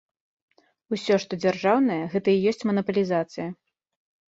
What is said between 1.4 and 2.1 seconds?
дзяржаўнае,